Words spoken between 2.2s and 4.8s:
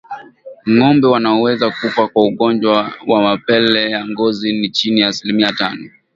ugonjwa wa mapele ya ngozi ni